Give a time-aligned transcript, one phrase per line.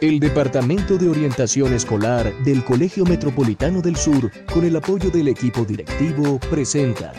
[0.00, 5.66] El Departamento de Orientación Escolar del Colegio Metropolitano del Sur, con el apoyo del equipo
[5.66, 7.12] directivo, presenta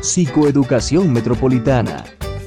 [0.00, 2.02] Psicoeducación Metropolitana,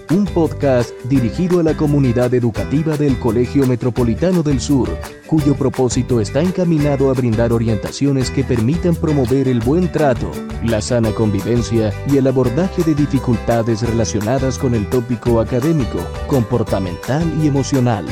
[0.10, 4.90] un podcast dirigido a la comunidad educativa del Colegio Metropolitano del Sur,
[5.28, 10.32] cuyo propósito está encaminado a brindar orientaciones que permitan promover el buen trato,
[10.64, 17.48] la sana convivencia y el abordaje de dificultades relacionadas con el tópico académico, comportamental y
[17.48, 18.08] emocional.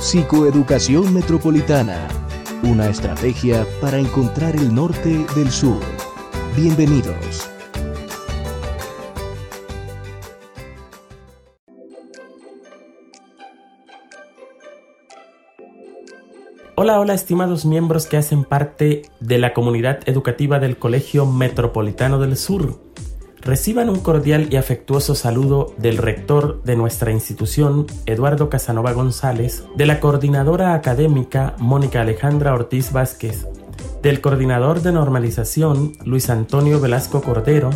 [0.00, 2.08] Psicoeducación Metropolitana,
[2.62, 5.78] una estrategia para encontrar el norte del sur.
[6.56, 7.50] Bienvenidos.
[16.76, 22.38] Hola, hola estimados miembros que hacen parte de la comunidad educativa del Colegio Metropolitano del
[22.38, 22.80] Sur.
[23.42, 29.86] Reciban un cordial y afectuoso saludo del rector de nuestra institución, Eduardo Casanova González, de
[29.86, 33.46] la coordinadora académica, Mónica Alejandra Ortiz Vázquez,
[34.02, 37.70] del coordinador de normalización, Luis Antonio Velasco Cordero,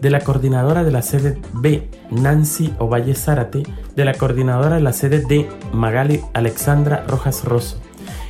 [0.00, 3.62] de la coordinadora de la sede B, Nancy Ovalle Zárate,
[3.94, 7.80] de la coordinadora de la sede D, Magali Alexandra Rojas Rosso,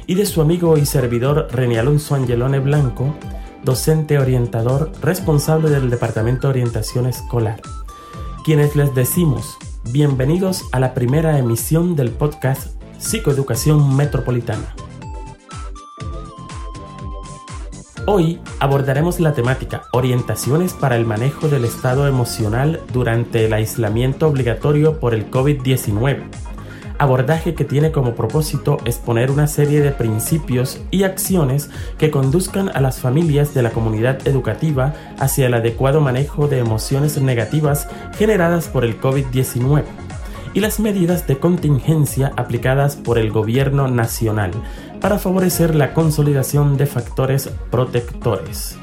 [0.06, 3.14] y de su amigo y servidor René Alonso Angelone Blanco,
[3.64, 7.60] docente orientador responsable del Departamento de Orientación Escolar,
[8.44, 9.58] quienes les decimos
[9.92, 14.74] bienvenidos a la primera emisión del podcast Psicoeducación Metropolitana.
[18.06, 24.98] Hoy abordaremos la temática Orientaciones para el manejo del estado emocional durante el aislamiento obligatorio
[24.98, 26.49] por el COVID-19
[27.00, 32.80] abordaje que tiene como propósito exponer una serie de principios y acciones que conduzcan a
[32.82, 38.84] las familias de la comunidad educativa hacia el adecuado manejo de emociones negativas generadas por
[38.84, 39.84] el COVID-19
[40.52, 44.50] y las medidas de contingencia aplicadas por el gobierno nacional
[45.00, 48.76] para favorecer la consolidación de factores protectores.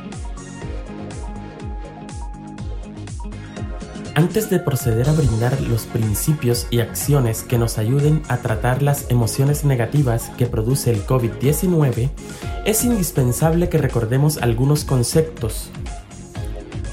[4.18, 9.12] Antes de proceder a brindar los principios y acciones que nos ayuden a tratar las
[9.12, 12.10] emociones negativas que produce el COVID-19,
[12.66, 15.70] es indispensable que recordemos algunos conceptos.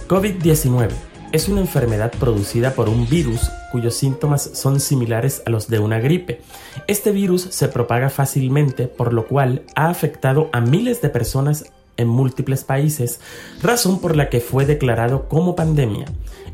[0.06, 0.90] COVID-19
[1.32, 6.00] es una enfermedad producida por un virus cuyos síntomas son similares a los de una
[6.00, 6.42] gripe.
[6.86, 12.08] Este virus se propaga fácilmente, por lo cual ha afectado a miles de personas en
[12.08, 13.20] múltiples países,
[13.62, 16.06] razón por la que fue declarado como pandemia.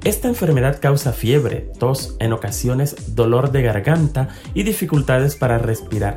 [0.05, 6.17] Esta enfermedad causa fiebre, tos, en ocasiones dolor de garganta y dificultades para respirar.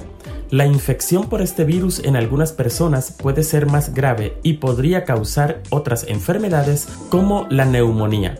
[0.49, 5.63] La infección por este virus en algunas personas puede ser más grave y podría causar
[5.69, 8.39] otras enfermedades como la neumonía.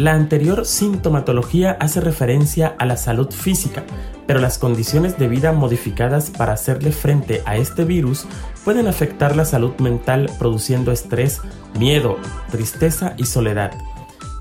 [0.00, 3.84] La anterior sintomatología hace referencia a la salud física,
[4.26, 8.24] pero las condiciones de vida modificadas para hacerle frente a este virus
[8.64, 11.42] pueden afectar la salud mental produciendo estrés,
[11.78, 12.16] miedo,
[12.50, 13.72] tristeza y soledad.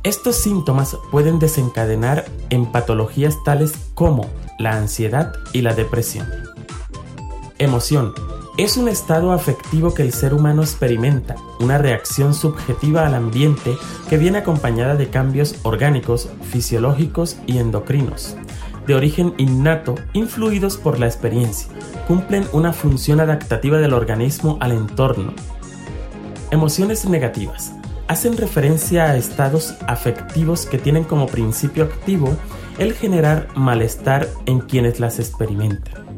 [0.03, 6.25] Estos síntomas pueden desencadenar en patologías tales como la ansiedad y la depresión.
[7.57, 8.13] Emoción
[8.57, 13.77] es un estado afectivo que el ser humano experimenta, una reacción subjetiva al ambiente
[14.09, 18.35] que viene acompañada de cambios orgánicos, fisiológicos y endocrinos,
[18.85, 21.69] de origen innato, influidos por la experiencia.
[22.07, 25.33] Cumplen una función adaptativa del organismo al entorno.
[26.51, 27.73] Emociones negativas.
[28.07, 32.35] Hacen referencia a estados afectivos que tienen como principio activo
[32.79, 36.09] el generar malestar en quienes las experimentan.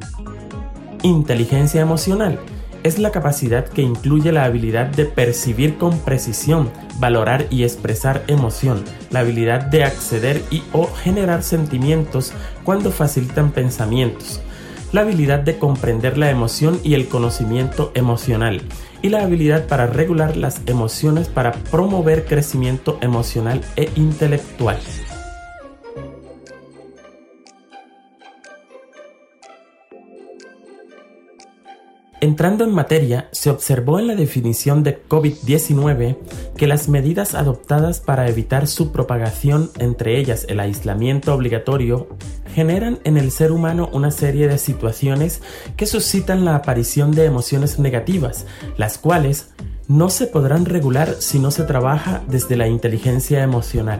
[1.04, 2.38] Inteligencia emocional
[2.84, 6.70] es la capacidad que incluye la habilidad de percibir con precisión,
[7.00, 14.42] valorar y expresar emoción, la habilidad de acceder y o generar sentimientos cuando facilitan pensamientos,
[14.92, 18.62] la habilidad de comprender la emoción y el conocimiento emocional,
[19.02, 24.78] y la habilidad para regular las emociones para promover crecimiento emocional e intelectual.
[32.24, 36.20] Entrando en materia, se observó en la definición de COVID-19
[36.56, 42.10] que las medidas adoptadas para evitar su propagación, entre ellas el aislamiento obligatorio,
[42.54, 45.42] generan en el ser humano una serie de situaciones
[45.76, 48.46] que suscitan la aparición de emociones negativas,
[48.78, 49.50] las cuales
[49.92, 54.00] no se podrán regular si no se trabaja desde la inteligencia emocional.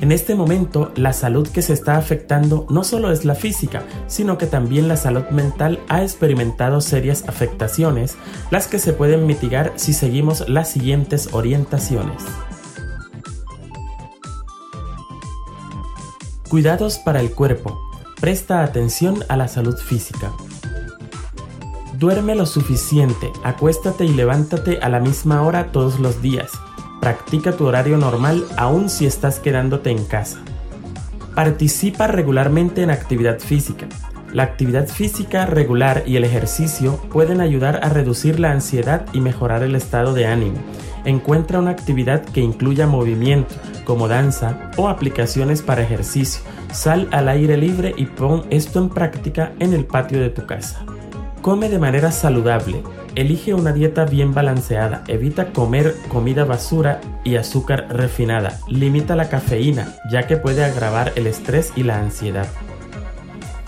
[0.00, 4.36] En este momento, la salud que se está afectando no solo es la física, sino
[4.36, 8.16] que también la salud mental ha experimentado serias afectaciones,
[8.50, 12.24] las que se pueden mitigar si seguimos las siguientes orientaciones.
[16.48, 17.78] Cuidados para el cuerpo.
[18.20, 20.32] Presta atención a la salud física.
[21.98, 26.52] Duerme lo suficiente, acuéstate y levántate a la misma hora todos los días.
[27.00, 30.38] Practica tu horario normal aun si estás quedándote en casa.
[31.34, 33.88] Participa regularmente en actividad física.
[34.32, 39.64] La actividad física regular y el ejercicio pueden ayudar a reducir la ansiedad y mejorar
[39.64, 40.58] el estado de ánimo.
[41.04, 46.44] Encuentra una actividad que incluya movimiento, como danza o aplicaciones para ejercicio.
[46.72, 50.84] Sal al aire libre y pon esto en práctica en el patio de tu casa.
[51.42, 52.82] Come de manera saludable.
[53.14, 55.04] Elige una dieta bien balanceada.
[55.06, 58.58] Evita comer comida basura y azúcar refinada.
[58.68, 62.46] Limita la cafeína, ya que puede agravar el estrés y la ansiedad.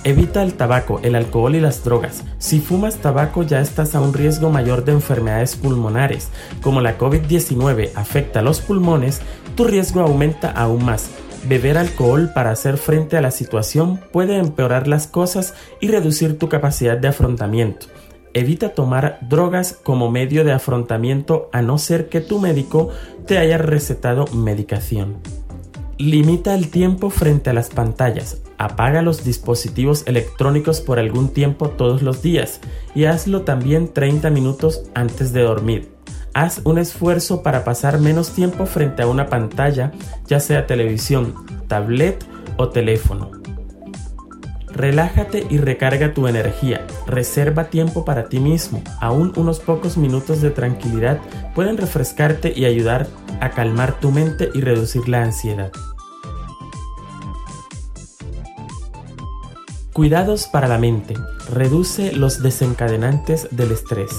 [0.02, 2.24] Evita el tabaco, el alcohol y las drogas.
[2.38, 6.28] Si fumas tabaco ya estás a un riesgo mayor de enfermedades pulmonares.
[6.62, 9.20] Como la COVID-19 afecta a los pulmones,
[9.56, 11.10] tu riesgo aumenta aún más.
[11.48, 16.48] Beber alcohol para hacer frente a la situación puede empeorar las cosas y reducir tu
[16.48, 17.86] capacidad de afrontamiento.
[18.34, 22.90] Evita tomar drogas como medio de afrontamiento a no ser que tu médico
[23.26, 25.16] te haya recetado medicación.
[25.98, 28.38] Limita el tiempo frente a las pantallas.
[28.56, 32.60] Apaga los dispositivos electrónicos por algún tiempo todos los días
[32.94, 35.90] y hazlo también 30 minutos antes de dormir.
[36.34, 39.92] Haz un esfuerzo para pasar menos tiempo frente a una pantalla,
[40.26, 41.34] ya sea televisión,
[41.66, 42.24] tablet
[42.56, 43.30] o teléfono.
[44.68, 46.86] Relájate y recarga tu energía.
[47.06, 48.82] Reserva tiempo para ti mismo.
[49.00, 51.18] Aún unos pocos minutos de tranquilidad
[51.54, 53.08] pueden refrescarte y ayudar
[53.40, 55.72] a calmar tu mente y reducir la ansiedad.
[59.92, 61.14] Cuidados para la mente.
[61.52, 64.10] Reduce los desencadenantes del estrés.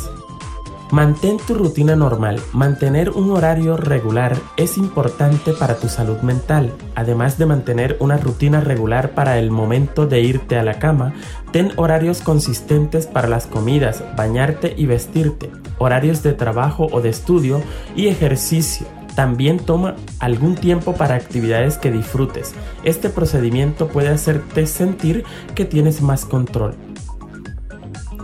[0.92, 2.42] Mantén tu rutina normal.
[2.52, 6.74] Mantener un horario regular es importante para tu salud mental.
[6.96, 11.14] Además de mantener una rutina regular para el momento de irte a la cama,
[11.54, 17.62] ten horarios consistentes para las comidas, bañarte y vestirte, horarios de trabajo o de estudio
[17.96, 18.86] y ejercicio
[19.16, 22.54] también toma algún tiempo para actividades que disfrutes.
[22.84, 26.76] Este procedimiento puede hacerte sentir que tienes más control.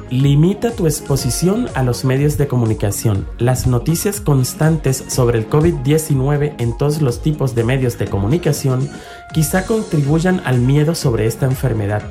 [0.09, 3.27] Limita tu exposición a los medios de comunicación.
[3.39, 8.89] Las noticias constantes sobre el COVID-19 en todos los tipos de medios de comunicación
[9.33, 12.03] quizá contribuyan al miedo sobre esta enfermedad.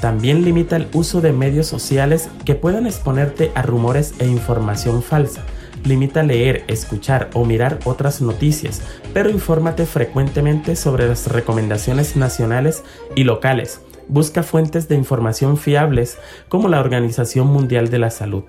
[0.00, 5.42] También limita el uso de medios sociales que puedan exponerte a rumores e información falsa.
[5.84, 8.80] Limita leer, escuchar o mirar otras noticias,
[9.12, 12.82] pero infórmate frecuentemente sobre las recomendaciones nacionales
[13.14, 13.80] y locales.
[14.08, 16.18] Busca fuentes de información fiables
[16.48, 18.44] como la Organización Mundial de la Salud.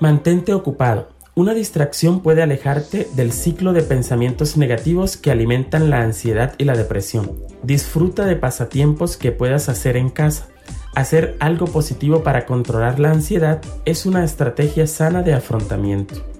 [0.00, 1.10] Mantente ocupado.
[1.34, 6.76] Una distracción puede alejarte del ciclo de pensamientos negativos que alimentan la ansiedad y la
[6.76, 7.32] depresión.
[7.62, 10.48] Disfruta de pasatiempos que puedas hacer en casa.
[10.94, 16.31] Hacer algo positivo para controlar la ansiedad es una estrategia sana de afrontamiento.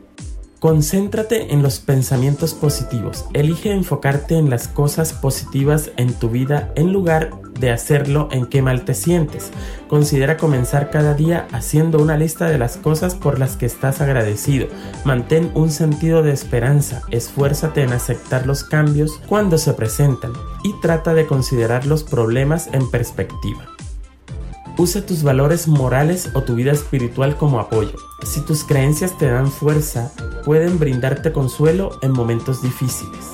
[0.62, 3.24] Concéntrate en los pensamientos positivos.
[3.32, 8.62] Elige enfocarte en las cosas positivas en tu vida en lugar de hacerlo en qué
[8.62, 9.50] mal te sientes.
[9.88, 14.68] Considera comenzar cada día haciendo una lista de las cosas por las que estás agradecido.
[15.04, 17.02] Mantén un sentido de esperanza.
[17.10, 20.32] Esfuérzate en aceptar los cambios cuando se presentan
[20.62, 23.66] y trata de considerar los problemas en perspectiva.
[24.78, 28.11] Usa tus valores morales o tu vida espiritual como apoyo.
[28.24, 30.12] Si tus creencias te dan fuerza,
[30.44, 33.26] pueden brindarte consuelo en momentos difíciles.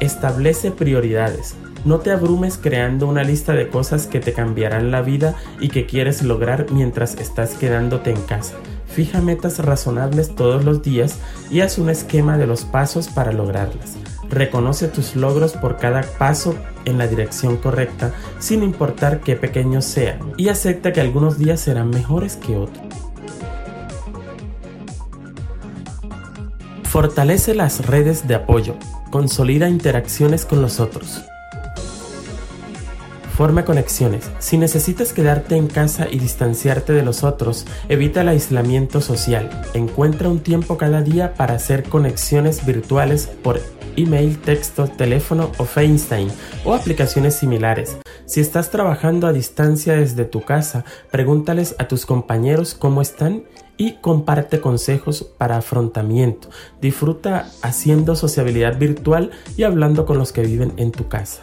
[0.00, 1.56] Establece prioridades.
[1.84, 5.86] No te abrumes creando una lista de cosas que te cambiarán la vida y que
[5.86, 8.54] quieres lograr mientras estás quedándote en casa.
[8.86, 11.18] Fija metas razonables todos los días
[11.50, 13.96] y haz un esquema de los pasos para lograrlas.
[14.28, 16.54] Reconoce tus logros por cada paso
[16.84, 21.90] en la dirección correcta, sin importar qué pequeños sean, y acepta que algunos días serán
[21.90, 23.09] mejores que otros.
[26.90, 28.74] Fortalece las redes de apoyo,
[29.10, 31.22] consolida interacciones con los otros.
[33.40, 34.30] Forma conexiones.
[34.38, 39.48] Si necesitas quedarte en casa y distanciarte de los otros, evita el aislamiento social.
[39.72, 43.58] Encuentra un tiempo cada día para hacer conexiones virtuales por
[43.96, 46.28] email, texto, teléfono o FaceTime
[46.66, 47.96] o aplicaciones similares.
[48.26, 53.44] Si estás trabajando a distancia desde tu casa, pregúntales a tus compañeros cómo están
[53.78, 56.50] y comparte consejos para afrontamiento.
[56.82, 61.40] Disfruta haciendo sociabilidad virtual y hablando con los que viven en tu casa.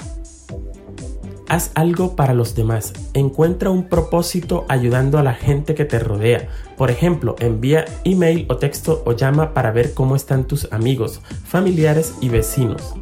[1.50, 2.94] Haz algo para los demás.
[3.14, 6.50] Encuentra un propósito ayudando a la gente que te rodea.
[6.78, 12.14] Por ejemplo, envía email o texto o llama para ver cómo están tus amigos, familiares
[12.22, 12.94] y vecinos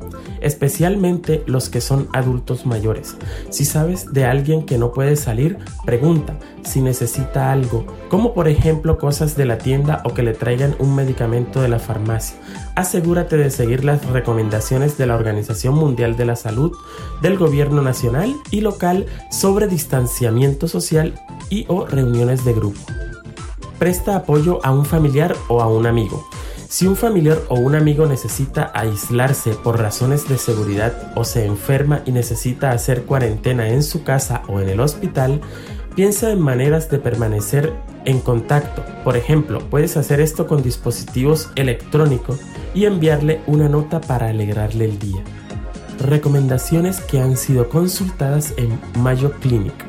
[0.46, 3.18] especialmente los que son adultos mayores.
[3.50, 9.00] Si sabes de alguien que no puede salir, pregunta si necesita algo, como por ejemplo
[9.00, 12.38] cosas de la tienda o que le traigan un medicamento de la farmacia.
[12.76, 16.72] Asegúrate de seguir las recomendaciones de la Organización Mundial de la Salud,
[17.24, 21.16] del gobierno nacional y local sobre distanciamiento social
[21.50, 22.82] y o reuniones de grupo.
[23.80, 26.28] Presta apoyo a un familiar o a un amigo.
[26.70, 32.02] Si un familiar o un amigo necesita aislarse por razones de seguridad o se enferma
[32.06, 35.42] y necesita hacer cuarentena en su casa o en el hospital,
[35.96, 37.74] piensa en maneras de permanecer
[38.06, 38.84] en contacto.
[39.04, 42.40] Por ejemplo, puedes hacer esto con dispositivos electrónicos
[42.74, 45.24] y enviarle una nota para alegrarle el día.
[46.00, 49.85] Recomendaciones que han sido consultadas en Mayo Clinic.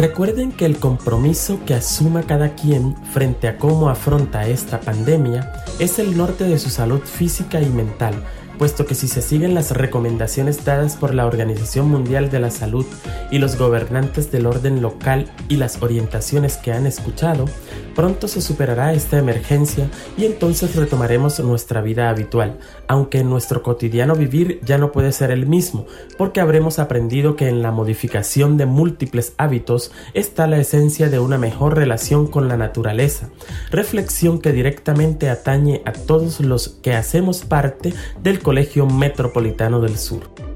[0.00, 5.98] Recuerden que el compromiso que asuma cada quien frente a cómo afronta esta pandemia es
[5.98, 8.14] el norte de su salud física y mental,
[8.56, 12.86] puesto que si se siguen las recomendaciones dadas por la Organización Mundial de la Salud
[13.30, 17.44] y los gobernantes del orden local y las orientaciones que han escuchado,
[17.94, 24.60] Pronto se superará esta emergencia y entonces retomaremos nuestra vida habitual, aunque nuestro cotidiano vivir
[24.64, 29.34] ya no puede ser el mismo, porque habremos aprendido que en la modificación de múltiples
[29.38, 33.30] hábitos está la esencia de una mejor relación con la naturaleza,
[33.70, 37.92] reflexión que directamente atañe a todos los que hacemos parte
[38.22, 40.49] del Colegio Metropolitano del Sur.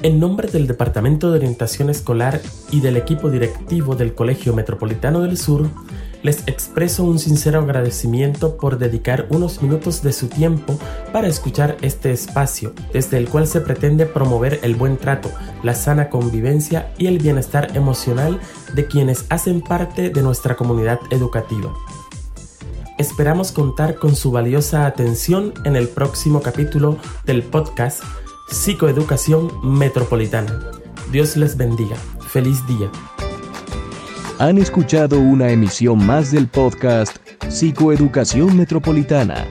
[0.00, 2.40] En nombre del Departamento de Orientación Escolar
[2.70, 5.68] y del equipo directivo del Colegio Metropolitano del Sur,
[6.22, 10.78] les expreso un sincero agradecimiento por dedicar unos minutos de su tiempo
[11.12, 15.32] para escuchar este espacio, desde el cual se pretende promover el buen trato,
[15.64, 18.38] la sana convivencia y el bienestar emocional
[18.74, 21.72] de quienes hacen parte de nuestra comunidad educativa.
[22.98, 28.04] Esperamos contar con su valiosa atención en el próximo capítulo del podcast
[28.50, 30.58] Psicoeducación Metropolitana.
[31.12, 31.96] Dios les bendiga.
[32.30, 32.90] Feliz día.
[34.38, 37.18] Han escuchado una emisión más del podcast
[37.50, 39.46] Psicoeducación Metropolitana,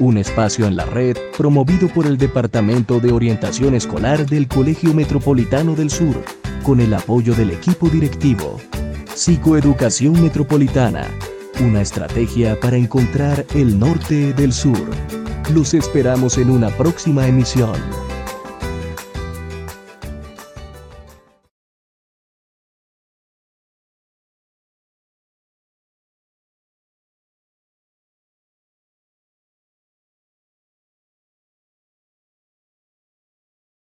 [0.00, 5.76] un espacio en la red promovido por el Departamento de Orientación Escolar del Colegio Metropolitano
[5.76, 6.20] del Sur,
[6.64, 8.58] con el apoyo del equipo directivo.
[9.14, 11.06] Psicoeducación Metropolitana,
[11.60, 14.90] una estrategia para encontrar el norte del sur.
[15.54, 18.09] Los esperamos en una próxima emisión.